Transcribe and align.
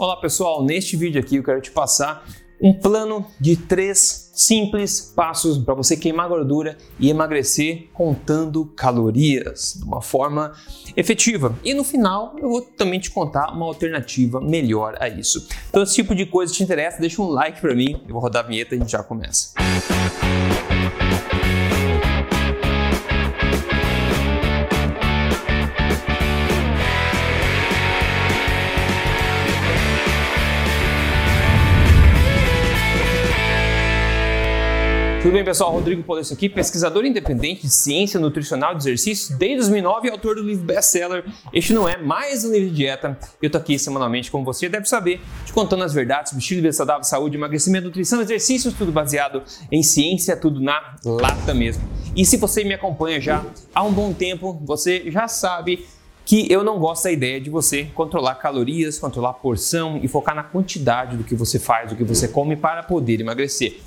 Olá 0.00 0.16
pessoal, 0.16 0.64
neste 0.64 0.96
vídeo 0.96 1.20
aqui 1.20 1.36
eu 1.36 1.44
quero 1.44 1.60
te 1.60 1.70
passar 1.70 2.26
um 2.58 2.72
plano 2.72 3.22
de 3.38 3.54
três 3.54 4.30
simples 4.32 5.12
passos 5.14 5.58
para 5.58 5.74
você 5.74 5.94
queimar 5.94 6.26
gordura 6.26 6.78
e 6.98 7.10
emagrecer 7.10 7.90
contando 7.92 8.64
calorias 8.64 9.74
de 9.78 9.84
uma 9.84 10.00
forma 10.00 10.54
efetiva. 10.96 11.54
E 11.62 11.74
no 11.74 11.84
final 11.84 12.34
eu 12.38 12.48
vou 12.48 12.62
também 12.62 12.98
te 12.98 13.10
contar 13.10 13.52
uma 13.52 13.66
alternativa 13.66 14.40
melhor 14.40 14.96
a 14.98 15.06
isso. 15.06 15.46
Então, 15.68 15.82
esse 15.82 15.96
tipo 15.96 16.14
de 16.14 16.24
coisa 16.24 16.50
te 16.50 16.62
interessa, 16.62 16.98
deixa 16.98 17.20
um 17.20 17.28
like 17.28 17.60
para 17.60 17.74
mim, 17.74 18.02
eu 18.08 18.14
vou 18.14 18.22
rodar 18.22 18.42
a 18.42 18.48
vinheta 18.48 18.74
e 18.74 18.78
a 18.78 18.80
gente 18.80 18.92
já 18.92 19.02
começa. 19.02 19.52
Tudo 35.30 35.36
bem, 35.36 35.44
pessoal? 35.44 35.70
Rodrigo 35.70 36.02
Polesso 36.02 36.34
aqui, 36.34 36.48
pesquisador 36.48 37.06
independente 37.06 37.62
de 37.62 37.72
ciência 37.72 38.18
nutricional 38.18 38.74
de 38.74 38.82
exercício 38.82 39.38
desde 39.38 39.58
2009 39.58 40.08
e 40.08 40.10
autor 40.10 40.34
do 40.34 40.42
livro 40.42 40.64
best-seller 40.64 41.24
Este 41.52 41.72
Não 41.72 41.88
É 41.88 41.96
Mais 41.96 42.44
um 42.44 42.50
Livro 42.50 42.68
de 42.68 42.74
Dieta. 42.74 43.16
Eu 43.40 43.48
tô 43.48 43.56
aqui 43.56 43.78
semanalmente, 43.78 44.28
como 44.28 44.44
você 44.44 44.68
deve 44.68 44.86
saber, 44.86 45.20
te 45.46 45.52
contando 45.52 45.84
as 45.84 45.94
verdades 45.94 46.30
sobre 46.30 46.42
estilo 46.42 46.58
de 46.58 46.62
vida 46.62 46.72
saudável, 46.72 47.04
saúde, 47.04 47.36
emagrecimento, 47.36 47.86
nutrição, 47.86 48.20
exercícios, 48.20 48.74
tudo 48.74 48.90
baseado 48.90 49.44
em 49.70 49.84
ciência, 49.84 50.36
tudo 50.36 50.60
na 50.60 50.96
lata 51.04 51.54
mesmo. 51.54 51.88
E 52.16 52.26
se 52.26 52.36
você 52.36 52.64
me 52.64 52.74
acompanha 52.74 53.20
já 53.20 53.46
há 53.72 53.84
um 53.84 53.92
bom 53.92 54.12
tempo, 54.12 54.60
você 54.64 55.08
já 55.12 55.28
sabe 55.28 55.86
que 56.24 56.52
eu 56.52 56.64
não 56.64 56.76
gosto 56.80 57.04
da 57.04 57.12
ideia 57.12 57.40
de 57.40 57.50
você 57.50 57.84
controlar 57.94 58.34
calorias, 58.34 58.98
controlar 58.98 59.34
porção 59.34 60.00
e 60.02 60.08
focar 60.08 60.34
na 60.34 60.42
quantidade 60.42 61.16
do 61.16 61.22
que 61.22 61.36
você 61.36 61.60
faz, 61.60 61.88
do 61.90 61.94
que 61.94 62.02
você 62.02 62.26
come 62.26 62.56
para 62.56 62.82
poder 62.82 63.20
emagrecer. 63.20 63.78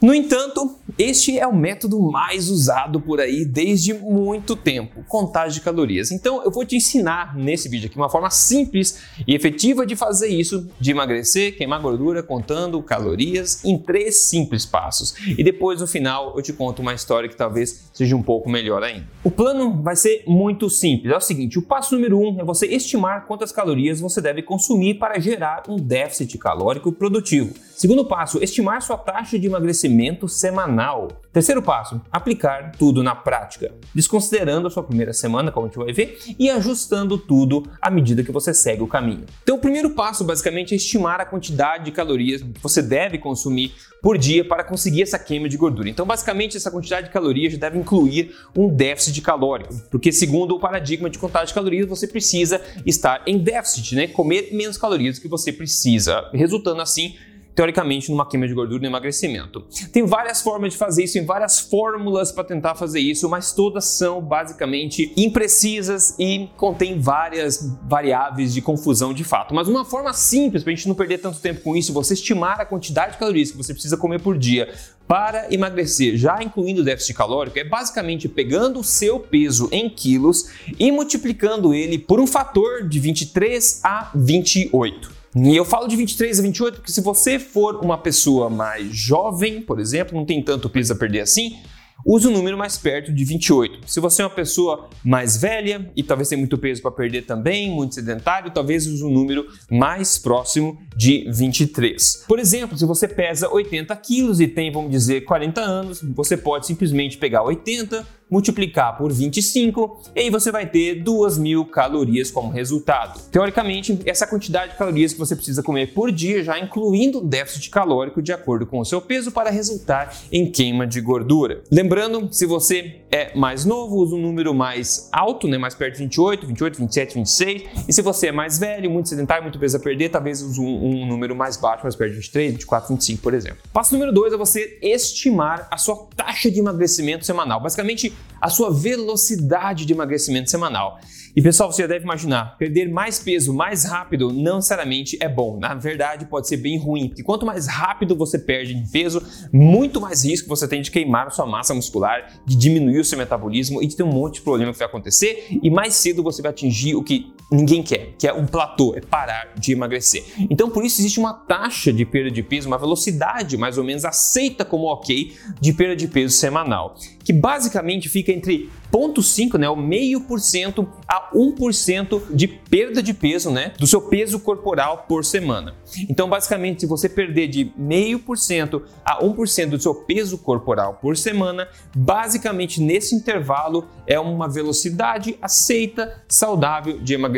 No 0.00 0.14
entanto, 0.14 0.77
este 0.98 1.38
é 1.38 1.46
o 1.46 1.54
método 1.54 2.00
mais 2.00 2.48
usado 2.50 3.00
por 3.00 3.20
aí 3.20 3.44
desde 3.44 3.94
muito 3.94 4.56
tempo, 4.56 5.04
contagem 5.06 5.54
de 5.54 5.60
calorias. 5.60 6.10
Então 6.10 6.42
eu 6.42 6.50
vou 6.50 6.64
te 6.64 6.74
ensinar 6.74 7.36
nesse 7.36 7.68
vídeo 7.68 7.86
aqui 7.86 7.96
uma 7.96 8.08
forma 8.08 8.28
simples 8.30 8.98
e 9.24 9.32
efetiva 9.32 9.86
de 9.86 9.94
fazer 9.94 10.26
isso, 10.26 10.68
de 10.80 10.90
emagrecer, 10.90 11.56
queimar 11.56 11.80
gordura 11.80 12.20
contando 12.20 12.82
calorias 12.82 13.64
em 13.64 13.78
três 13.78 14.22
simples 14.22 14.66
passos. 14.66 15.14
E 15.26 15.44
depois 15.44 15.80
no 15.80 15.86
final 15.86 16.34
eu 16.36 16.42
te 16.42 16.52
conto 16.52 16.82
uma 16.82 16.92
história 16.92 17.28
que 17.28 17.36
talvez 17.36 17.88
seja 17.92 18.16
um 18.16 18.22
pouco 18.22 18.50
melhor 18.50 18.82
ainda. 18.82 19.06
O 19.22 19.30
plano 19.30 19.80
vai 19.80 19.94
ser 19.94 20.24
muito 20.26 20.68
simples. 20.68 21.12
É 21.12 21.16
o 21.16 21.20
seguinte, 21.20 21.60
o 21.60 21.62
passo 21.62 21.94
número 21.94 22.18
um 22.18 22.40
é 22.40 22.44
você 22.44 22.66
estimar 22.66 23.24
quantas 23.26 23.52
calorias 23.52 24.00
você 24.00 24.20
deve 24.20 24.42
consumir 24.42 24.94
para 24.94 25.20
gerar 25.20 25.62
um 25.68 25.76
déficit 25.76 26.36
calórico 26.38 26.90
produtivo. 26.90 27.54
Segundo 27.76 28.04
passo, 28.04 28.42
estimar 28.42 28.82
sua 28.82 28.98
taxa 28.98 29.38
de 29.38 29.46
emagrecimento 29.46 30.26
semanal. 30.26 30.87
Terceiro 31.32 31.62
passo, 31.62 32.00
aplicar 32.10 32.72
tudo 32.78 33.02
na 33.02 33.14
prática, 33.14 33.72
desconsiderando 33.94 34.66
a 34.66 34.70
sua 34.70 34.82
primeira 34.82 35.12
semana, 35.12 35.52
como 35.52 35.66
a 35.66 35.68
gente 35.68 35.78
vai 35.78 35.92
ver, 35.92 36.18
e 36.38 36.50
ajustando 36.50 37.18
tudo 37.18 37.64
à 37.80 37.90
medida 37.90 38.24
que 38.24 38.32
você 38.32 38.52
segue 38.52 38.82
o 38.82 38.86
caminho. 38.86 39.24
Então, 39.42 39.56
o 39.56 39.60
primeiro 39.60 39.90
passo, 39.90 40.24
basicamente, 40.24 40.72
é 40.74 40.76
estimar 40.76 41.20
a 41.20 41.24
quantidade 41.24 41.84
de 41.84 41.92
calorias 41.92 42.42
que 42.42 42.60
você 42.62 42.82
deve 42.82 43.18
consumir 43.18 43.72
por 44.02 44.16
dia 44.16 44.44
para 44.44 44.64
conseguir 44.64 45.02
essa 45.02 45.18
queima 45.18 45.48
de 45.48 45.56
gordura. 45.56 45.88
Então, 45.88 46.06
basicamente, 46.06 46.56
essa 46.56 46.70
quantidade 46.70 47.08
de 47.08 47.12
calorias 47.12 47.56
deve 47.56 47.78
incluir 47.78 48.34
um 48.56 48.68
déficit 48.68 49.20
calórico, 49.20 49.74
porque 49.90 50.12
segundo 50.12 50.54
o 50.54 50.60
paradigma 50.60 51.10
de 51.10 51.18
contagem 51.18 51.48
de 51.48 51.54
calorias, 51.54 51.88
você 51.88 52.06
precisa 52.06 52.60
estar 52.86 53.22
em 53.26 53.38
déficit, 53.38 53.94
né? 53.94 54.06
Comer 54.06 54.50
menos 54.52 54.76
calorias 54.76 55.16
do 55.16 55.22
que 55.22 55.28
você 55.28 55.52
precisa, 55.52 56.28
resultando 56.32 56.80
assim 56.80 57.16
teoricamente, 57.58 58.08
numa 58.12 58.24
queima 58.24 58.46
de 58.46 58.54
gordura 58.54 58.84
e 58.84 58.86
emagrecimento. 58.86 59.64
Tem 59.92 60.06
várias 60.06 60.40
formas 60.40 60.74
de 60.74 60.78
fazer 60.78 61.02
isso, 61.02 61.14
tem 61.14 61.24
várias 61.24 61.58
fórmulas 61.58 62.30
para 62.30 62.44
tentar 62.44 62.76
fazer 62.76 63.00
isso, 63.00 63.28
mas 63.28 63.50
todas 63.50 63.84
são 63.84 64.20
basicamente 64.20 65.12
imprecisas 65.16 66.14
e 66.20 66.48
contêm 66.56 67.00
várias 67.00 67.76
variáveis 67.82 68.54
de 68.54 68.62
confusão 68.62 69.12
de 69.12 69.24
fato. 69.24 69.56
Mas 69.56 69.66
uma 69.66 69.84
forma 69.84 70.12
simples, 70.12 70.62
para 70.62 70.72
a 70.72 70.76
gente 70.76 70.86
não 70.86 70.94
perder 70.94 71.18
tanto 71.18 71.40
tempo 71.40 71.60
com 71.60 71.74
isso, 71.74 71.92
você 71.92 72.14
estimar 72.14 72.60
a 72.60 72.64
quantidade 72.64 73.14
de 73.14 73.18
calorias 73.18 73.50
que 73.50 73.56
você 73.56 73.72
precisa 73.72 73.96
comer 73.96 74.20
por 74.20 74.38
dia 74.38 74.72
para 75.08 75.52
emagrecer, 75.52 76.16
já 76.16 76.40
incluindo 76.40 76.82
o 76.82 76.84
déficit 76.84 77.14
calórico, 77.14 77.58
é 77.58 77.64
basicamente 77.64 78.28
pegando 78.28 78.78
o 78.78 78.84
seu 78.84 79.18
peso 79.18 79.68
em 79.72 79.90
quilos 79.90 80.48
e 80.78 80.92
multiplicando 80.92 81.74
ele 81.74 81.98
por 81.98 82.20
um 82.20 82.26
fator 82.26 82.86
de 82.86 83.00
23 83.00 83.80
a 83.82 84.12
28. 84.14 85.17
E 85.36 85.56
eu 85.56 85.64
falo 85.64 85.86
de 85.86 85.96
23 85.96 86.38
a 86.38 86.42
28 86.42 86.74
porque 86.76 86.92
se 86.92 87.00
você 87.00 87.38
for 87.38 87.76
uma 87.76 87.98
pessoa 87.98 88.48
mais 88.48 88.94
jovem, 88.94 89.60
por 89.60 89.78
exemplo, 89.78 90.16
não 90.16 90.24
tem 90.24 90.42
tanto 90.42 90.68
peso 90.70 90.92
a 90.92 90.96
perder 90.96 91.20
assim, 91.20 91.56
use 92.04 92.26
um 92.26 92.30
número 92.30 92.56
mais 92.56 92.76
perto 92.76 93.12
de 93.12 93.24
28. 93.24 93.90
Se 93.90 94.00
você 94.00 94.22
é 94.22 94.24
uma 94.24 94.34
pessoa 94.34 94.88
mais 95.04 95.36
velha 95.36 95.90
e 95.96 96.02
talvez 96.02 96.28
tenha 96.28 96.38
muito 96.38 96.56
peso 96.56 96.80
para 96.80 96.90
perder 96.90 97.22
também, 97.22 97.70
muito 97.70 97.94
sedentário, 97.94 98.50
talvez 98.50 98.86
use 98.86 99.04
um 99.04 99.10
número 99.10 99.46
mais 99.70 100.18
próximo 100.18 100.78
de 100.96 101.30
23. 101.30 102.24
Por 102.26 102.38
exemplo, 102.38 102.76
se 102.76 102.84
você 102.84 103.06
pesa 103.06 103.48
80 103.50 103.94
quilos 103.96 104.40
e 104.40 104.48
tem, 104.48 104.72
vamos 104.72 104.90
dizer, 104.90 105.22
40 105.22 105.60
anos, 105.60 106.00
você 106.02 106.36
pode 106.36 106.66
simplesmente 106.66 107.18
pegar 107.18 107.42
80 107.42 108.17
multiplicar 108.30 108.96
por 108.96 109.12
25 109.12 110.00
e 110.14 110.20
aí 110.20 110.30
você 110.30 110.50
vai 110.50 110.66
ter 110.66 111.02
2.000 111.02 111.66
calorias 111.68 112.30
como 112.30 112.50
resultado. 112.50 113.20
Teoricamente, 113.30 113.98
essa 114.04 114.26
quantidade 114.26 114.72
de 114.72 114.78
calorias 114.78 115.12
que 115.12 115.18
você 115.18 115.34
precisa 115.34 115.62
comer 115.62 115.92
por 115.92 116.12
dia, 116.12 116.42
já 116.42 116.58
incluindo 116.58 117.18
o 117.18 117.24
déficit 117.24 117.70
calórico 117.70 118.20
de 118.20 118.32
acordo 118.32 118.66
com 118.66 118.80
o 118.80 118.84
seu 118.84 119.00
peso, 119.00 119.30
para 119.30 119.50
resultar 119.50 120.14
em 120.30 120.50
queima 120.50 120.86
de 120.86 121.00
gordura. 121.00 121.62
Lembrando, 121.70 122.28
se 122.32 122.46
você 122.46 123.00
é 123.10 123.36
mais 123.36 123.64
novo, 123.64 123.96
use 123.96 124.14
um 124.14 124.20
número 124.20 124.54
mais 124.54 125.08
alto, 125.12 125.48
né, 125.48 125.56
mais 125.56 125.74
perto 125.74 125.94
de 125.94 126.00
28, 126.00 126.46
28, 126.46 126.78
27, 126.78 127.14
26. 127.14 127.62
E 127.88 127.92
se 127.92 128.02
você 128.02 128.28
é 128.28 128.32
mais 128.32 128.58
velho, 128.58 128.90
muito 128.90 129.08
sedentário, 129.08 129.42
muito 129.42 129.58
peso 129.58 129.76
a 129.76 129.80
perder, 129.80 130.10
talvez 130.10 130.42
use 130.42 130.60
um, 130.60 131.02
um 131.02 131.06
número 131.06 131.34
mais 131.34 131.56
baixo, 131.56 131.82
mais 131.84 131.96
perto 131.96 132.10
de 132.10 132.18
23, 132.18 132.52
24, 132.52 132.88
25, 132.94 133.22
por 133.22 133.34
exemplo. 133.34 133.58
Passo 133.72 133.94
número 133.94 134.12
2 134.12 134.32
é 134.32 134.36
você 134.36 134.78
estimar 134.82 135.66
a 135.70 135.76
sua 135.76 136.06
taxa 136.16 136.50
de 136.50 136.58
emagrecimento 136.58 137.24
semanal. 137.24 137.60
Basicamente, 137.60 138.12
a 138.40 138.48
sua 138.48 138.70
velocidade 138.70 139.84
de 139.84 139.92
emagrecimento 139.92 140.50
semanal. 140.50 140.98
E 141.34 141.42
pessoal, 141.42 141.70
você 141.70 141.82
já 141.82 141.88
deve 141.88 142.04
imaginar, 142.04 142.56
perder 142.56 142.88
mais 142.88 143.18
peso 143.18 143.52
mais 143.52 143.84
rápido 143.84 144.32
não 144.32 144.56
necessariamente 144.56 145.16
é 145.20 145.28
bom. 145.28 145.58
Na 145.58 145.74
verdade, 145.74 146.26
pode 146.26 146.48
ser 146.48 146.56
bem 146.56 146.78
ruim, 146.78 147.08
porque 147.08 147.22
quanto 147.22 147.46
mais 147.46 147.66
rápido 147.66 148.16
você 148.16 148.38
perde 148.38 148.74
de 148.74 148.90
peso, 148.90 149.22
muito 149.52 150.00
mais 150.00 150.24
risco 150.24 150.48
você 150.48 150.66
tem 150.66 150.82
de 150.82 150.90
queimar 150.90 151.28
a 151.28 151.30
sua 151.30 151.46
massa 151.46 151.74
muscular, 151.74 152.28
de 152.44 152.56
diminuir 152.56 153.00
o 153.00 153.04
seu 153.04 153.18
metabolismo 153.18 153.82
e 153.82 153.86
de 153.86 153.96
ter 153.96 154.02
um 154.02 154.12
monte 154.12 154.34
de 154.34 154.40
problema 154.42 154.72
que 154.72 154.78
vai 154.78 154.88
acontecer, 154.88 155.46
e 155.62 155.70
mais 155.70 155.94
cedo 155.94 156.22
você 156.22 156.42
vai 156.42 156.50
atingir 156.50 156.94
o 156.94 157.02
que 157.02 157.32
ninguém 157.50 157.82
quer, 157.82 158.14
que 158.18 158.26
é 158.26 158.32
um 158.32 158.46
platô, 158.46 158.94
é 158.96 159.00
parar 159.00 159.52
de 159.56 159.72
emagrecer. 159.72 160.24
Então, 160.50 160.68
por 160.68 160.84
isso 160.84 161.00
existe 161.00 161.18
uma 161.18 161.32
taxa 161.32 161.92
de 161.92 162.04
perda 162.04 162.30
de 162.30 162.42
peso, 162.42 162.68
uma 162.68 162.78
velocidade 162.78 163.56
mais 163.56 163.78
ou 163.78 163.84
menos 163.84 164.04
aceita 164.04 164.64
como 164.64 164.86
ok 164.86 165.34
de 165.60 165.72
perda 165.72 165.96
de 165.96 166.08
peso 166.08 166.36
semanal, 166.36 166.94
que 167.24 167.32
basicamente 167.32 168.08
fica 168.08 168.32
entre 168.32 168.70
0,5, 168.92 169.58
né, 169.58 169.68
o 169.68 169.76
meio 169.76 170.22
por 170.22 170.40
cento 170.40 170.88
a 171.06 171.30
1% 171.34 172.22
de 172.30 172.48
perda 172.48 173.02
de 173.02 173.12
peso, 173.12 173.50
né, 173.50 173.72
do 173.78 173.86
seu 173.86 174.00
peso 174.00 174.40
corporal 174.40 175.04
por 175.08 175.24
semana. 175.24 175.74
Então, 176.08 176.28
basicamente, 176.28 176.80
se 176.80 176.86
você 176.86 177.08
perder 177.08 177.48
de 177.48 177.72
meio 177.76 178.18
por 178.18 178.38
cento 178.38 178.82
a 179.04 179.22
1% 179.22 179.70
do 179.70 179.80
seu 179.80 179.94
peso 179.94 180.38
corporal 180.38 180.98
por 181.00 181.16
semana, 181.16 181.68
basicamente 181.94 182.80
nesse 182.80 183.14
intervalo 183.14 183.86
é 184.06 184.18
uma 184.18 184.48
velocidade 184.48 185.36
aceita, 185.40 186.22
saudável 186.28 186.98
de 186.98 187.14
emagrecimento. 187.14 187.37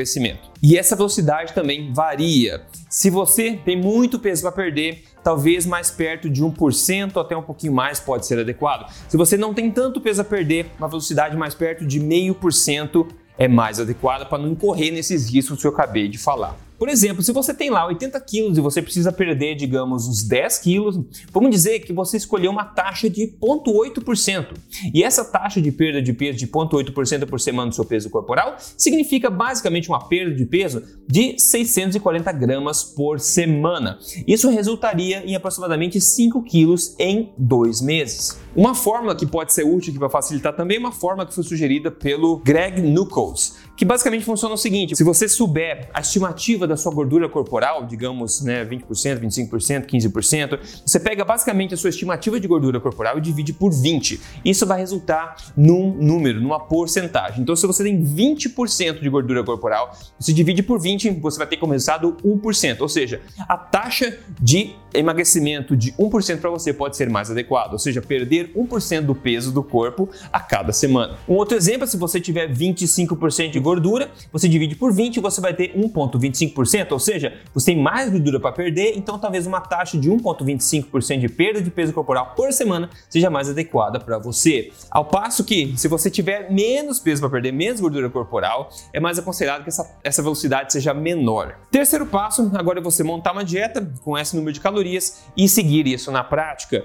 E 0.62 0.76
essa 0.76 0.96
velocidade 0.96 1.52
também 1.52 1.92
varia. 1.92 2.62
Se 2.88 3.10
você 3.10 3.58
tem 3.64 3.76
muito 3.76 4.18
peso 4.18 4.42
para 4.42 4.52
perder, 4.52 5.04
talvez 5.22 5.66
mais 5.66 5.90
perto 5.90 6.28
de 6.28 6.42
1% 6.42 7.20
até 7.20 7.36
um 7.36 7.42
pouquinho 7.42 7.72
mais 7.72 8.00
pode 8.00 8.26
ser 8.26 8.38
adequado. 8.38 8.90
Se 9.08 9.16
você 9.16 9.36
não 9.36 9.54
tem 9.54 9.70
tanto 9.70 10.00
peso 10.00 10.20
a 10.20 10.24
perder, 10.24 10.66
uma 10.78 10.88
velocidade 10.88 11.36
mais 11.36 11.54
perto 11.54 11.86
de 11.86 12.00
0,5% 12.00 13.06
é 13.38 13.48
mais 13.48 13.80
adequada 13.80 14.26
para 14.26 14.38
não 14.38 14.50
incorrer 14.50 14.92
nesses 14.92 15.30
riscos 15.32 15.60
que 15.60 15.66
eu 15.66 15.70
acabei 15.70 16.08
de 16.08 16.18
falar. 16.18 16.56
Por 16.80 16.88
exemplo, 16.88 17.22
se 17.22 17.30
você 17.30 17.52
tem 17.52 17.68
lá 17.68 17.86
80 17.86 18.18
quilos 18.22 18.56
e 18.56 18.60
você 18.62 18.80
precisa 18.80 19.12
perder, 19.12 19.54
digamos, 19.54 20.08
uns 20.08 20.22
10 20.22 20.58
quilos, 20.60 20.98
vamos 21.30 21.50
dizer 21.50 21.80
que 21.80 21.92
você 21.92 22.16
escolheu 22.16 22.50
uma 22.50 22.64
taxa 22.64 23.10
de 23.10 23.26
0,8%. 23.38 24.54
E 24.94 25.04
essa 25.04 25.22
taxa 25.22 25.60
de 25.60 25.70
perda 25.70 26.00
de 26.00 26.14
peso 26.14 26.38
de 26.38 26.46
0,8% 26.46 27.26
por 27.26 27.38
semana 27.38 27.68
do 27.68 27.74
seu 27.74 27.84
peso 27.84 28.08
corporal 28.08 28.56
significa 28.78 29.28
basicamente 29.28 29.90
uma 29.90 30.08
perda 30.08 30.34
de 30.34 30.46
peso 30.46 30.82
de 31.06 31.38
640 31.38 32.32
gramas 32.32 32.82
por 32.82 33.20
semana. 33.20 33.98
Isso 34.26 34.48
resultaria 34.48 35.22
em 35.26 35.36
aproximadamente 35.36 36.00
5 36.00 36.42
quilos 36.44 36.94
em 36.98 37.30
dois 37.36 37.82
meses. 37.82 38.40
Uma 38.54 38.74
fórmula 38.74 39.14
que 39.14 39.24
pode 39.24 39.52
ser 39.52 39.64
útil 39.64 39.94
para 39.96 40.10
facilitar 40.10 40.52
também 40.52 40.76
é 40.76 40.80
uma 40.80 40.90
fórmula 40.90 41.24
que 41.24 41.32
foi 41.32 41.44
sugerida 41.44 41.88
pelo 41.88 42.38
Greg 42.38 42.82
Nuckols, 42.82 43.56
que 43.76 43.84
basicamente 43.84 44.24
funciona 44.24 44.54
o 44.54 44.58
seguinte: 44.58 44.96
se 44.96 45.04
você 45.04 45.28
souber 45.28 45.88
a 45.94 46.00
estimativa 46.00 46.66
da 46.66 46.76
sua 46.76 46.92
gordura 46.92 47.28
corporal, 47.28 47.86
digamos 47.86 48.42
né, 48.42 48.64
20%, 48.64 49.20
25%, 49.20 49.86
15%, 49.86 50.58
você 50.84 50.98
pega 50.98 51.24
basicamente 51.24 51.74
a 51.74 51.76
sua 51.76 51.90
estimativa 51.90 52.40
de 52.40 52.48
gordura 52.48 52.80
corporal 52.80 53.18
e 53.18 53.20
divide 53.20 53.52
por 53.52 53.72
20. 53.72 54.20
Isso 54.44 54.66
vai 54.66 54.80
resultar 54.80 55.36
num 55.56 55.94
número, 55.94 56.40
numa 56.40 56.58
porcentagem. 56.58 57.42
Então, 57.42 57.54
se 57.54 57.66
você 57.68 57.84
tem 57.84 58.04
20% 58.04 59.00
de 59.00 59.08
gordura 59.08 59.44
corporal, 59.44 59.96
você 60.18 60.32
divide 60.32 60.62
por 60.62 60.80
20, 60.80 61.10
você 61.20 61.38
vai 61.38 61.46
ter 61.46 61.56
como 61.56 61.72
resultado 61.72 62.16
1%. 62.24 62.80
Ou 62.80 62.88
seja, 62.88 63.20
a 63.48 63.56
taxa 63.56 64.18
de 64.40 64.74
emagrecimento 64.92 65.76
de 65.76 65.92
1% 65.92 66.40
para 66.40 66.50
você 66.50 66.72
pode 66.72 66.96
ser 66.96 67.08
mais 67.08 67.30
adequada, 67.30 67.72
ou 67.72 67.78
seja, 67.78 68.02
perder 68.02 68.39
1% 68.48 69.02
do 69.02 69.14
peso 69.14 69.52
do 69.52 69.62
corpo 69.62 70.08
a 70.32 70.40
cada 70.40 70.72
semana. 70.72 71.16
Um 71.28 71.34
outro 71.34 71.56
exemplo, 71.56 71.86
se 71.86 71.96
você 71.96 72.20
tiver 72.20 72.52
25% 72.52 73.50
de 73.50 73.60
gordura, 73.60 74.10
você 74.32 74.48
divide 74.48 74.74
por 74.74 74.92
20 74.92 75.16
e 75.16 75.20
você 75.20 75.40
vai 75.40 75.54
ter 75.54 75.74
1,25%, 75.76 76.92
ou 76.92 76.98
seja, 76.98 77.34
você 77.52 77.72
tem 77.72 77.82
mais 77.82 78.10
gordura 78.10 78.40
para 78.40 78.52
perder, 78.52 78.96
então 78.96 79.18
talvez 79.18 79.46
uma 79.46 79.60
taxa 79.60 79.98
de 79.98 80.10
1,25% 80.10 81.20
de 81.20 81.28
perda 81.28 81.60
de 81.60 81.70
peso 81.70 81.92
corporal 81.92 82.34
por 82.36 82.52
semana 82.52 82.90
seja 83.08 83.30
mais 83.30 83.48
adequada 83.48 84.00
para 84.00 84.18
você. 84.18 84.72
Ao 84.90 85.04
passo 85.04 85.44
que, 85.44 85.74
se 85.76 85.88
você 85.88 86.10
tiver 86.10 86.50
menos 86.50 86.98
peso 86.98 87.20
para 87.20 87.30
perder, 87.30 87.52
menos 87.52 87.80
gordura 87.80 88.08
corporal, 88.08 88.70
é 88.92 89.00
mais 89.00 89.18
aconselhado 89.18 89.62
que 89.62 89.68
essa, 89.68 89.98
essa 90.02 90.22
velocidade 90.22 90.72
seja 90.72 90.94
menor. 90.94 91.58
Terceiro 91.70 92.06
passo, 92.06 92.50
agora 92.54 92.80
é 92.80 92.82
você 92.82 93.02
montar 93.02 93.32
uma 93.32 93.44
dieta 93.44 93.90
com 94.02 94.16
esse 94.18 94.34
número 94.36 94.52
de 94.52 94.60
calorias 94.60 95.24
e 95.36 95.48
seguir 95.48 95.86
isso 95.86 96.10
na 96.10 96.24
prática 96.24 96.84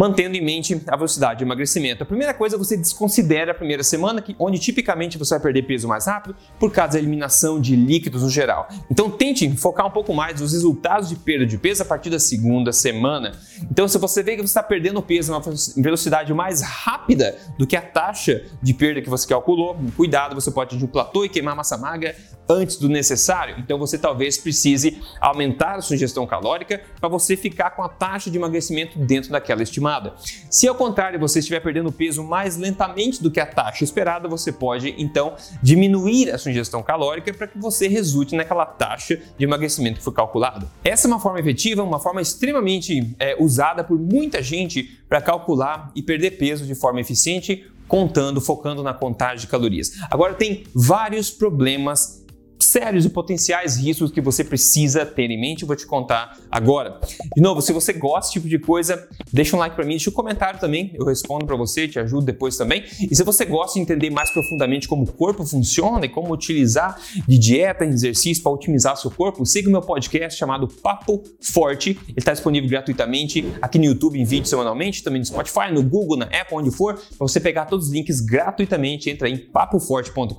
mantendo 0.00 0.34
em 0.34 0.40
mente 0.40 0.80
a 0.86 0.96
velocidade 0.96 1.40
de 1.40 1.44
emagrecimento. 1.44 2.02
A 2.02 2.06
primeira 2.06 2.32
coisa, 2.32 2.56
você 2.56 2.74
desconsidera 2.74 3.52
a 3.52 3.54
primeira 3.54 3.82
semana, 3.82 4.22
que, 4.22 4.34
onde 4.38 4.58
tipicamente 4.58 5.18
você 5.18 5.34
vai 5.34 5.40
perder 5.40 5.64
peso 5.64 5.86
mais 5.86 6.06
rápido 6.06 6.34
por 6.58 6.72
causa 6.72 6.94
da 6.94 6.98
eliminação 6.98 7.60
de 7.60 7.76
líquidos 7.76 8.22
no 8.22 8.30
geral. 8.30 8.66
Então 8.90 9.10
tente 9.10 9.46
focar 9.58 9.86
um 9.86 9.90
pouco 9.90 10.14
mais 10.14 10.40
nos 10.40 10.54
resultados 10.54 11.10
de 11.10 11.16
perda 11.16 11.44
de 11.44 11.58
peso 11.58 11.82
a 11.82 11.84
partir 11.84 12.08
da 12.08 12.18
segunda 12.18 12.72
semana. 12.72 13.32
Então 13.70 13.86
se 13.86 13.98
você 13.98 14.22
vê 14.22 14.36
que 14.36 14.38
você 14.40 14.46
está 14.46 14.62
perdendo 14.62 15.02
peso 15.02 15.34
em 15.76 15.82
velocidade 15.82 16.32
mais 16.32 16.62
rápida 16.62 17.36
do 17.58 17.66
que 17.66 17.76
a 17.76 17.82
taxa 17.82 18.42
de 18.62 18.72
perda 18.72 19.02
que 19.02 19.10
você 19.10 19.28
calculou, 19.28 19.76
cuidado, 19.98 20.34
você 20.34 20.50
pode 20.50 20.68
atingir 20.68 20.86
um 20.86 20.88
platô 20.88 21.26
e 21.26 21.28
queimar 21.28 21.54
massa 21.54 21.76
magra 21.76 22.16
antes 22.50 22.76
do 22.76 22.88
necessário. 22.88 23.56
Então 23.58 23.78
você 23.78 23.96
talvez 23.96 24.36
precise 24.36 25.00
aumentar 25.20 25.76
a 25.76 25.80
sua 25.80 25.94
ingestão 25.94 26.26
calórica 26.26 26.82
para 26.98 27.08
você 27.08 27.36
ficar 27.36 27.70
com 27.70 27.82
a 27.82 27.88
taxa 27.88 28.30
de 28.30 28.36
emagrecimento 28.36 28.98
dentro 28.98 29.30
daquela 29.30 29.62
estimada. 29.62 30.14
Se 30.50 30.66
ao 30.66 30.74
contrário 30.74 31.18
você 31.18 31.38
estiver 31.38 31.60
perdendo 31.60 31.92
peso 31.92 32.24
mais 32.24 32.56
lentamente 32.56 33.22
do 33.22 33.30
que 33.30 33.40
a 33.40 33.46
taxa 33.46 33.84
esperada, 33.84 34.28
você 34.28 34.52
pode 34.52 34.94
então 34.98 35.34
diminuir 35.62 36.30
a 36.30 36.38
sua 36.38 36.50
ingestão 36.50 36.82
calórica 36.82 37.32
para 37.32 37.46
que 37.46 37.58
você 37.58 37.86
resulte 37.86 38.34
naquela 38.34 38.66
taxa 38.66 39.20
de 39.38 39.44
emagrecimento 39.44 39.98
que 39.98 40.04
foi 40.04 40.12
calculada. 40.12 40.66
Essa 40.82 41.06
é 41.06 41.08
uma 41.08 41.20
forma 41.20 41.38
efetiva, 41.38 41.82
uma 41.82 42.00
forma 42.00 42.20
extremamente 42.20 43.14
é, 43.18 43.36
usada 43.38 43.84
por 43.84 43.98
muita 43.98 44.42
gente 44.42 45.00
para 45.08 45.20
calcular 45.20 45.90
e 45.94 46.02
perder 46.02 46.32
peso 46.32 46.66
de 46.66 46.74
forma 46.74 47.00
eficiente, 47.00 47.70
contando, 47.86 48.40
focando 48.40 48.82
na 48.82 48.94
contagem 48.94 49.40
de 49.40 49.46
calorias. 49.46 49.92
Agora 50.10 50.34
tem 50.34 50.64
vários 50.74 51.30
problemas 51.30 52.24
sérios 52.64 53.04
e 53.04 53.10
potenciais 53.10 53.76
riscos 53.76 54.10
que 54.10 54.20
você 54.20 54.44
precisa 54.44 55.06
ter 55.06 55.30
em 55.30 55.40
mente. 55.40 55.62
Eu 55.62 55.66
vou 55.66 55.76
te 55.76 55.86
contar 55.86 56.36
agora. 56.50 57.00
De 57.34 57.42
novo, 57.42 57.60
se 57.60 57.72
você 57.72 57.92
gosta 57.92 58.20
desse 58.20 58.32
tipo 58.32 58.48
de 58.48 58.58
coisa, 58.58 59.08
deixa 59.32 59.56
um 59.56 59.58
like 59.58 59.74
para 59.74 59.84
mim, 59.84 59.92
deixa 59.92 60.10
um 60.10 60.12
comentário 60.12 60.60
também. 60.60 60.92
Eu 60.94 61.06
respondo 61.06 61.46
para 61.46 61.56
você, 61.56 61.88
te 61.88 61.98
ajudo 61.98 62.26
depois 62.26 62.56
também. 62.56 62.84
E 63.00 63.14
se 63.14 63.22
você 63.22 63.44
gosta 63.44 63.74
de 63.74 63.80
entender 63.80 64.10
mais 64.10 64.30
profundamente 64.30 64.86
como 64.86 65.04
o 65.04 65.12
corpo 65.12 65.44
funciona 65.44 66.04
e 66.04 66.08
como 66.08 66.32
utilizar 66.32 67.00
de 67.26 67.38
dieta 67.38 67.84
e 67.84 67.88
exercício 67.88 68.42
para 68.42 68.52
otimizar 68.52 68.96
seu 68.96 69.10
corpo, 69.10 69.44
siga 69.46 69.68
o 69.68 69.72
meu 69.72 69.80
podcast 69.82 70.38
chamado 70.38 70.68
Papo 70.68 71.22
Forte. 71.40 71.90
Ele 71.90 72.14
está 72.16 72.32
disponível 72.32 72.68
gratuitamente 72.68 73.44
aqui 73.60 73.78
no 73.78 73.84
YouTube 73.84 74.18
em 74.18 74.24
vídeo 74.24 74.46
semanalmente, 74.46 75.02
também 75.02 75.20
no 75.20 75.26
Spotify, 75.26 75.72
no 75.72 75.82
Google, 75.82 76.16
na 76.18 76.26
Apple, 76.26 76.56
onde 76.56 76.70
for, 76.70 76.94
para 76.94 77.26
você 77.26 77.40
pegar 77.40 77.66
todos 77.66 77.86
os 77.86 77.92
links 77.92 78.20
gratuitamente. 78.20 79.08
Entra 79.10 79.28
em 79.28 79.38
papoforte.com.br 79.38 80.34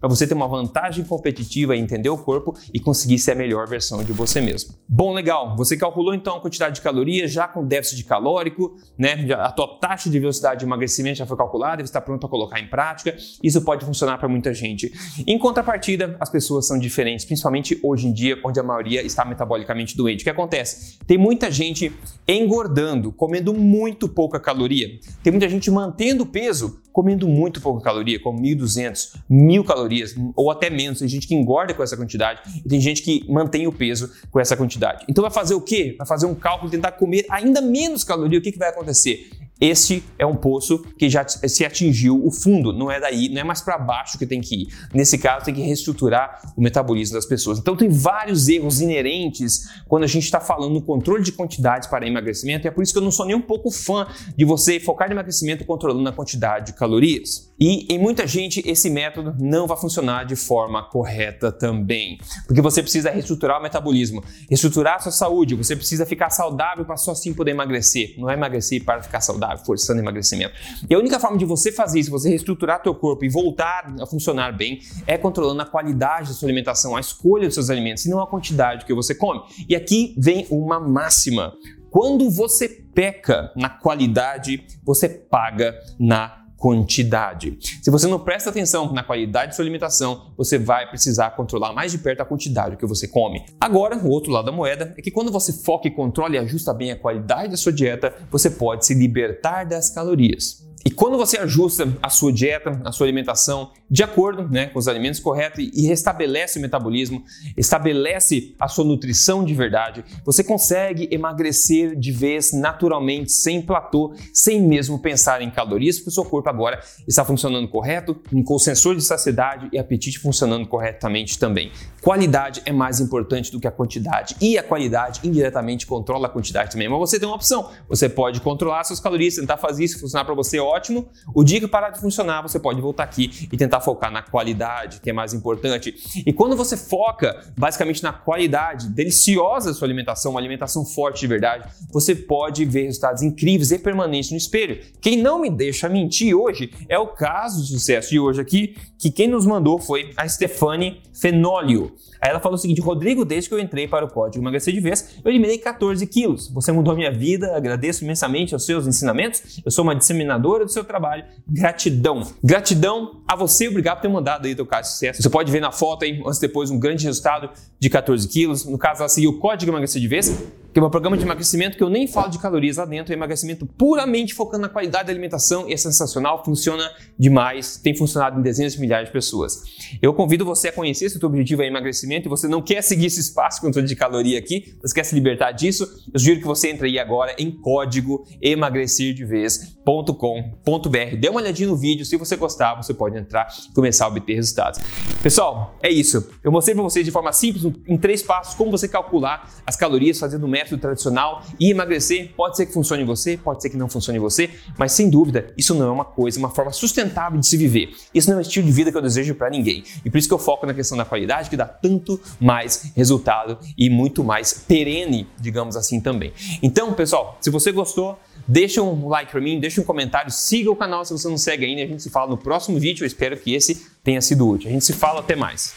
para 0.00 0.08
você 0.08 0.26
ter 0.26 0.34
uma 0.34 0.48
vantagem 0.48 1.04
competitiva 1.04 1.41
competitiva, 1.42 1.76
entender 1.76 2.08
o 2.08 2.16
corpo 2.16 2.54
e 2.72 2.78
conseguir 2.78 3.18
ser 3.18 3.32
a 3.32 3.34
melhor 3.34 3.66
versão 3.66 4.04
de 4.04 4.12
você 4.12 4.40
mesmo. 4.40 4.74
Bom, 4.88 5.12
legal. 5.12 5.56
Você 5.56 5.76
calculou 5.76 6.14
então 6.14 6.36
a 6.36 6.40
quantidade 6.40 6.76
de 6.76 6.80
calorias 6.80 7.32
já 7.32 7.48
com 7.48 7.66
déficit 7.66 8.04
calórico, 8.04 8.76
né? 8.96 9.26
A 9.34 9.50
tua 9.50 9.78
taxa 9.78 10.08
de 10.08 10.18
velocidade 10.18 10.60
de 10.60 10.66
emagrecimento 10.66 11.18
já 11.18 11.26
foi 11.26 11.36
calculada 11.36 11.82
você 11.82 11.84
está 11.84 12.00
pronto 12.00 12.20
para 12.20 12.28
colocar 12.28 12.60
em 12.60 12.68
prática. 12.68 13.16
Isso 13.42 13.62
pode 13.62 13.84
funcionar 13.84 14.18
para 14.18 14.28
muita 14.28 14.54
gente. 14.54 14.92
Em 15.26 15.38
contrapartida, 15.38 16.16
as 16.20 16.30
pessoas 16.30 16.66
são 16.66 16.78
diferentes, 16.78 17.24
principalmente 17.24 17.78
hoje 17.82 18.06
em 18.06 18.12
dia, 18.12 18.38
onde 18.44 18.60
a 18.60 18.62
maioria 18.62 19.02
está 19.02 19.24
metabolicamente 19.24 19.96
doente. 19.96 20.20
O 20.20 20.24
que 20.24 20.30
acontece? 20.30 20.98
Tem 21.06 21.18
muita 21.18 21.50
gente 21.50 21.92
engordando, 22.28 23.12
comendo 23.12 23.52
muito 23.52 24.08
pouca 24.08 24.38
caloria. 24.38 24.88
Tem 25.22 25.32
muita 25.32 25.48
gente 25.48 25.70
mantendo 25.70 26.24
peso, 26.26 26.80
comendo 26.92 27.26
muito 27.26 27.60
pouca 27.60 27.82
caloria, 27.82 28.20
como 28.20 28.40
1.200, 28.40 29.16
1.000 29.30 29.64
calorias 29.64 30.14
ou 30.36 30.50
até 30.50 30.68
menos. 30.70 30.98
Tem 30.98 31.08
gente 31.08 31.26
que 31.26 31.31
engorda 31.34 31.74
com 31.74 31.82
essa 31.82 31.96
quantidade 31.96 32.40
e 32.64 32.68
tem 32.68 32.80
gente 32.80 33.02
que 33.02 33.24
mantém 33.28 33.66
o 33.66 33.72
peso 33.72 34.10
com 34.30 34.40
essa 34.40 34.56
quantidade. 34.56 35.04
Então 35.08 35.22
vai 35.22 35.30
fazer 35.30 35.54
o 35.54 35.60
quê? 35.60 35.94
Vai 35.98 36.06
fazer 36.06 36.26
um 36.26 36.34
cálculo, 36.34 36.70
tentar 36.70 36.92
comer 36.92 37.26
ainda 37.30 37.60
menos 37.60 38.04
caloria. 38.04 38.38
O 38.38 38.42
que, 38.42 38.52
que 38.52 38.58
vai 38.58 38.70
acontecer? 38.70 39.30
Este 39.62 40.02
é 40.18 40.26
um 40.26 40.34
poço 40.34 40.84
que 40.98 41.08
já 41.08 41.24
se 41.24 41.64
atingiu 41.64 42.20
o 42.26 42.32
fundo, 42.32 42.72
não 42.72 42.90
é 42.90 42.98
daí, 42.98 43.28
não 43.28 43.42
é 43.42 43.44
mais 43.44 43.60
para 43.60 43.78
baixo 43.78 44.18
que 44.18 44.26
tem 44.26 44.40
que 44.40 44.62
ir. 44.62 44.68
Nesse 44.92 45.16
caso, 45.16 45.44
tem 45.44 45.54
que 45.54 45.62
reestruturar 45.62 46.52
o 46.56 46.60
metabolismo 46.60 47.14
das 47.14 47.24
pessoas. 47.24 47.60
Então, 47.60 47.76
tem 47.76 47.88
vários 47.88 48.48
erros 48.48 48.80
inerentes 48.80 49.68
quando 49.86 50.02
a 50.02 50.08
gente 50.08 50.24
está 50.24 50.40
falando 50.40 50.72
no 50.72 50.82
controle 50.82 51.22
de 51.22 51.30
quantidades 51.30 51.88
para 51.88 52.04
emagrecimento, 52.04 52.66
e 52.66 52.68
é 52.68 52.72
por 52.72 52.82
isso 52.82 52.92
que 52.92 52.98
eu 52.98 53.04
não 53.04 53.12
sou 53.12 53.24
nem 53.24 53.36
um 53.36 53.40
pouco 53.40 53.70
fã 53.70 54.04
de 54.36 54.44
você 54.44 54.80
focar 54.80 55.08
em 55.08 55.12
emagrecimento 55.12 55.64
controlando 55.64 56.08
a 56.08 56.12
quantidade 56.12 56.66
de 56.66 56.72
calorias. 56.72 57.52
E 57.60 57.86
em 57.94 58.00
muita 58.00 58.26
gente, 58.26 58.68
esse 58.68 58.90
método 58.90 59.36
não 59.38 59.68
vai 59.68 59.76
funcionar 59.76 60.24
de 60.24 60.34
forma 60.34 60.82
correta 60.90 61.52
também, 61.52 62.18
porque 62.48 62.60
você 62.60 62.82
precisa 62.82 63.12
reestruturar 63.12 63.60
o 63.60 63.62
metabolismo, 63.62 64.24
reestruturar 64.50 64.96
a 64.96 64.98
sua 64.98 65.12
saúde, 65.12 65.54
você 65.54 65.76
precisa 65.76 66.04
ficar 66.04 66.30
saudável 66.30 66.84
para 66.84 66.96
só 66.96 67.12
assim 67.12 67.32
poder 67.32 67.52
emagrecer, 67.52 68.16
não 68.18 68.28
é 68.28 68.34
emagrecer 68.34 68.84
para 68.84 69.00
ficar 69.00 69.20
saudável 69.20 69.51
forçando 69.58 70.00
emagrecimento. 70.00 70.54
E 70.88 70.94
a 70.94 70.98
única 70.98 71.18
forma 71.18 71.36
de 71.36 71.44
você 71.44 71.72
fazer 71.72 72.00
isso, 72.00 72.10
você 72.10 72.28
reestruturar 72.28 72.82
teu 72.82 72.94
corpo 72.94 73.24
e 73.24 73.28
voltar 73.28 73.94
a 74.00 74.06
funcionar 74.06 74.56
bem, 74.56 74.80
é 75.06 75.16
controlando 75.16 75.62
a 75.62 75.66
qualidade 75.66 76.28
da 76.28 76.34
sua 76.34 76.46
alimentação, 76.46 76.96
a 76.96 77.00
escolha 77.00 77.46
dos 77.46 77.54
seus 77.54 77.70
alimentos 77.70 78.04
e 78.04 78.10
não 78.10 78.20
a 78.20 78.26
quantidade 78.26 78.84
que 78.84 78.94
você 78.94 79.14
come. 79.14 79.40
E 79.68 79.74
aqui 79.74 80.14
vem 80.18 80.46
uma 80.50 80.80
máxima. 80.80 81.52
Quando 81.90 82.30
você 82.30 82.68
peca 82.68 83.52
na 83.54 83.68
qualidade, 83.68 84.64
você 84.82 85.08
paga 85.08 85.78
na 85.98 86.41
quantidade. 86.62 87.58
Se 87.82 87.90
você 87.90 88.06
não 88.06 88.20
presta 88.20 88.48
atenção 88.48 88.92
na 88.92 89.02
qualidade 89.02 89.50
de 89.50 89.56
sua 89.56 89.64
alimentação, 89.64 90.26
você 90.36 90.56
vai 90.56 90.88
precisar 90.88 91.30
controlar 91.30 91.72
mais 91.72 91.90
de 91.90 91.98
perto 91.98 92.20
a 92.20 92.24
quantidade 92.24 92.76
que 92.76 92.86
você 92.86 93.08
come. 93.08 93.44
Agora, 93.60 93.96
o 93.96 94.08
outro 94.08 94.30
lado 94.30 94.44
da 94.44 94.52
moeda 94.52 94.94
é 94.96 95.02
que 95.02 95.10
quando 95.10 95.32
você 95.32 95.52
foca 95.52 95.88
e 95.88 95.90
controla 95.90 96.36
e 96.36 96.38
ajusta 96.38 96.72
bem 96.72 96.92
a 96.92 96.96
qualidade 96.96 97.48
da 97.48 97.56
sua 97.56 97.72
dieta, 97.72 98.14
você 98.30 98.48
pode 98.48 98.86
se 98.86 98.94
libertar 98.94 99.64
das 99.64 99.90
calorias. 99.90 100.64
E 100.84 100.90
quando 100.90 101.16
você 101.16 101.38
ajusta 101.38 101.96
a 102.02 102.08
sua 102.08 102.32
dieta, 102.32 102.80
a 102.84 102.90
sua 102.90 103.06
alimentação 103.06 103.70
de 103.88 104.02
acordo 104.02 104.48
né, 104.48 104.66
com 104.66 104.78
os 104.78 104.88
alimentos 104.88 105.20
corretos 105.20 105.70
e 105.72 105.86
restabelece 105.86 106.58
o 106.58 106.62
metabolismo, 106.62 107.22
estabelece 107.56 108.54
a 108.58 108.66
sua 108.66 108.84
nutrição 108.84 109.44
de 109.44 109.54
verdade, 109.54 110.04
você 110.24 110.42
consegue 110.42 111.08
emagrecer 111.12 111.94
de 111.94 112.10
vez 112.10 112.52
naturalmente, 112.52 113.30
sem 113.30 113.62
platô, 113.62 114.14
sem 114.32 114.60
mesmo 114.60 114.98
pensar 114.98 115.40
em 115.40 115.50
calorias, 115.50 115.98
porque 115.98 116.10
o 116.10 116.12
seu 116.12 116.24
corpo 116.24 116.48
agora 116.48 116.80
está 117.06 117.24
funcionando 117.24 117.68
correto, 117.68 118.20
com 118.44 118.54
o 118.54 118.58
sensor 118.58 118.96
de 118.96 119.02
saciedade 119.02 119.68
e 119.72 119.78
apetite 119.78 120.18
funcionando 120.18 120.66
corretamente 120.66 121.38
também. 121.38 121.70
Qualidade 122.00 122.60
é 122.64 122.72
mais 122.72 122.98
importante 122.98 123.52
do 123.52 123.60
que 123.60 123.68
a 123.68 123.70
quantidade 123.70 124.34
e 124.40 124.58
a 124.58 124.62
qualidade 124.62 125.20
indiretamente 125.22 125.86
controla 125.86 126.26
a 126.26 126.30
quantidade 126.30 126.72
também. 126.72 126.88
Mas 126.88 126.98
você 126.98 127.20
tem 127.20 127.28
uma 127.28 127.36
opção, 127.36 127.70
você 127.88 128.08
pode 128.08 128.40
controlar 128.40 128.82
suas 128.82 128.98
calorias, 128.98 129.36
tentar 129.36 129.56
fazer 129.56 129.84
isso 129.84 130.00
funcionar 130.00 130.24
para 130.24 130.34
você, 130.34 130.58
ótimo. 130.72 131.08
O 131.34 131.44
dia 131.44 131.60
que 131.60 131.68
parar 131.68 131.90
de 131.90 132.00
funcionar, 132.00 132.42
você 132.42 132.58
pode 132.58 132.80
voltar 132.80 133.04
aqui 133.04 133.48
e 133.52 133.56
tentar 133.56 133.80
focar 133.80 134.10
na 134.10 134.22
qualidade, 134.22 135.00
que 135.00 135.10
é 135.10 135.12
mais 135.12 135.34
importante. 135.34 135.94
E 136.26 136.32
quando 136.32 136.56
você 136.56 136.76
foca 136.76 137.44
basicamente 137.56 138.02
na 138.02 138.12
qualidade 138.12 138.88
deliciosa 138.88 139.70
da 139.70 139.74
sua 139.74 139.86
alimentação, 139.86 140.32
uma 140.32 140.40
alimentação 140.40 140.84
forte 140.84 141.20
de 141.20 141.26
verdade, 141.26 141.68
você 141.92 142.14
pode 142.14 142.64
ver 142.64 142.84
resultados 142.84 143.22
incríveis 143.22 143.70
e 143.70 143.78
permanentes 143.78 144.30
no 144.30 144.36
espelho. 144.36 144.80
Quem 145.00 145.16
não 145.16 145.40
me 145.40 145.50
deixa 145.50 145.88
mentir 145.88 146.34
hoje 146.34 146.72
é 146.88 146.98
o 146.98 147.08
caso 147.08 147.62
de 147.62 147.68
sucesso 147.68 148.10
de 148.10 148.18
hoje 148.18 148.40
aqui, 148.40 148.76
que 148.98 149.10
quem 149.10 149.28
nos 149.28 149.44
mandou 149.44 149.78
foi 149.78 150.12
a 150.16 150.26
Stefani 150.28 151.02
Fenolio. 151.12 151.92
Aí 152.22 152.30
ela 152.30 152.38
falou 152.38 152.54
o 152.54 152.58
seguinte: 152.58 152.80
Rodrigo, 152.80 153.24
desde 153.24 153.48
que 153.48 153.54
eu 153.54 153.58
entrei 153.58 153.88
para 153.88 154.04
o 154.04 154.08
código 154.08 154.42
emagrecer 154.42 154.72
de 154.72 154.78
vez, 154.80 155.18
eu 155.24 155.30
eliminei 155.30 155.58
14 155.58 156.06
quilos. 156.06 156.48
Você 156.50 156.70
mudou 156.70 156.92
a 156.92 156.96
minha 156.96 157.10
vida, 157.10 157.56
agradeço 157.56 158.04
imensamente 158.04 158.54
aos 158.54 158.64
seus 158.64 158.86
ensinamentos. 158.86 159.60
Eu 159.64 159.72
sou 159.72 159.82
uma 159.82 159.96
disseminadora 159.96 160.61
do 160.64 160.72
seu 160.72 160.84
trabalho. 160.84 161.24
Gratidão. 161.48 162.22
Gratidão 162.42 163.22
a 163.26 163.36
você, 163.36 163.68
obrigado 163.68 163.96
por 163.96 164.02
ter 164.02 164.08
mandado 164.08 164.46
aí 164.46 164.54
teu 164.54 164.66
caso 164.66 164.88
de 164.88 164.92
sucesso. 164.94 165.22
Você 165.22 165.30
pode 165.30 165.50
ver 165.50 165.60
na 165.60 165.72
foto 165.72 166.04
aí, 166.04 166.22
antes 166.26 166.38
depois, 166.38 166.70
um 166.70 166.78
grande 166.78 167.04
resultado 167.04 167.50
de 167.78 167.90
14 167.90 168.26
quilos. 168.28 168.64
No 168.64 168.78
caso, 168.78 169.00
ela 169.00 169.08
seguiu 169.08 169.30
o 169.30 169.38
código 169.38 169.70
emagrecer 169.70 170.00
de 170.00 170.08
vez 170.08 170.28
que 170.72 170.80
é 170.80 170.82
um 170.82 170.88
programa 170.88 171.18
de 171.18 171.24
emagrecimento 171.24 171.76
que 171.76 171.82
eu 171.82 171.90
nem 171.90 172.06
falo 172.06 172.30
de 172.30 172.38
calorias 172.38 172.78
lá 172.78 172.86
dentro, 172.86 173.12
é 173.12 173.16
emagrecimento 173.16 173.66
puramente 173.66 174.32
focando 174.32 174.62
na 174.62 174.70
qualidade 174.70 175.06
da 175.06 175.12
alimentação 175.12 175.68
e 175.68 175.74
é 175.74 175.76
sensacional, 175.76 176.42
funciona 176.42 176.90
demais, 177.18 177.76
tem 177.76 177.94
funcionado 177.94 178.40
em 178.40 178.42
dezenas 178.42 178.72
de 178.72 178.80
milhares 178.80 179.08
de 179.08 179.12
pessoas. 179.12 179.64
Eu 180.00 180.14
convido 180.14 180.46
você 180.46 180.68
a 180.68 180.72
conhecer 180.72 181.10
se 181.10 181.18
o 181.18 181.20
teu 181.20 181.28
objetivo 181.28 181.60
é 181.62 181.66
emagrecimento 181.66 182.26
e 182.26 182.30
você 182.30 182.48
não 182.48 182.62
quer 182.62 182.82
seguir 182.82 183.04
esse 183.06 183.20
espaço 183.20 183.60
controle 183.60 183.86
de 183.86 183.94
caloria 183.94 184.38
aqui, 184.38 184.74
você 184.80 184.94
quer 184.94 185.04
se 185.04 185.14
libertar 185.14 185.52
disso, 185.52 185.84
eu 186.12 186.18
sugiro 186.18 186.40
que 186.40 186.46
você 186.46 186.70
entre 186.70 186.88
aí 186.88 186.98
agora 186.98 187.34
em 187.38 187.50
código 187.50 188.26
emagrecerdevez.com.br. 188.40 191.16
Dê 191.20 191.28
uma 191.28 191.40
olhadinha 191.40 191.68
no 191.68 191.76
vídeo, 191.76 192.06
se 192.06 192.16
você 192.16 192.34
gostar, 192.34 192.76
você 192.76 192.94
pode 192.94 193.18
entrar 193.18 193.46
e 193.70 193.74
começar 193.74 194.06
a 194.06 194.08
obter 194.08 194.34
resultados. 194.34 194.80
Pessoal, 195.22 195.76
é 195.82 195.90
isso. 195.90 196.30
Eu 196.42 196.50
mostrei 196.50 196.74
para 196.74 196.82
vocês 196.82 197.04
de 197.04 197.10
forma 197.10 197.30
simples, 197.30 197.62
em 197.86 197.98
três 197.98 198.22
passos, 198.22 198.54
como 198.54 198.70
você 198.70 198.88
calcular 198.88 199.50
as 199.66 199.76
calorias 199.76 200.18
fazendo 200.18 200.48
método 200.48 200.61
método 200.62 200.80
tradicional 200.80 201.44
e 201.58 201.70
emagrecer 201.70 202.30
pode 202.36 202.56
ser 202.56 202.66
que 202.66 202.72
funcione 202.72 203.02
em 203.02 203.06
você, 203.06 203.36
pode 203.36 203.60
ser 203.60 203.70
que 203.70 203.76
não 203.76 203.88
funcione 203.88 204.18
em 204.18 204.20
você, 204.20 204.50
mas 204.78 204.92
sem 204.92 205.10
dúvida, 205.10 205.52
isso 205.56 205.74
não 205.74 205.88
é 205.88 205.90
uma 205.90 206.04
coisa, 206.04 206.38
uma 206.38 206.50
forma 206.50 206.72
sustentável 206.72 207.38
de 207.38 207.46
se 207.46 207.56
viver. 207.56 207.94
Isso 208.14 208.28
não 208.28 208.36
é 208.36 208.38
um 208.38 208.42
estilo 208.42 208.66
de 208.66 208.72
vida 208.72 208.90
que 208.90 208.96
eu 208.96 209.02
desejo 209.02 209.34
para 209.34 209.50
ninguém. 209.50 209.82
E 210.04 210.10
por 210.10 210.18
isso 210.18 210.28
que 210.28 210.34
eu 210.34 210.38
foco 210.38 210.66
na 210.66 210.74
questão 210.74 210.96
da 210.96 211.04
qualidade, 211.04 211.50
que 211.50 211.56
dá 211.56 211.66
tanto 211.66 212.20
mais 212.40 212.92
resultado 212.94 213.58
e 213.76 213.90
muito 213.90 214.22
mais 214.22 214.52
perene, 214.52 215.26
digamos 215.40 215.76
assim 215.76 216.00
também. 216.00 216.32
Então, 216.62 216.92
pessoal, 216.92 217.36
se 217.40 217.50
você 217.50 217.72
gostou, 217.72 218.18
deixa 218.46 218.82
um 218.82 219.08
like 219.08 219.30
para 219.30 219.40
mim, 219.40 219.58
deixa 219.58 219.80
um 219.80 219.84
comentário, 219.84 220.30
siga 220.30 220.70
o 220.70 220.76
canal 220.76 221.04
se 221.04 221.12
você 221.12 221.28
não 221.28 221.38
segue 221.38 221.64
ainda. 221.64 221.82
A 221.82 221.86
gente 221.86 222.02
se 222.02 222.10
fala 222.10 222.30
no 222.30 222.36
próximo 222.36 222.78
vídeo. 222.78 223.02
Eu 223.02 223.06
espero 223.06 223.36
que 223.36 223.54
esse 223.54 223.86
tenha 224.02 224.20
sido 224.20 224.48
útil. 224.48 224.68
A 224.68 224.72
gente 224.72 224.84
se 224.84 224.92
fala 224.92 225.20
até 225.20 225.34
mais. 225.34 225.74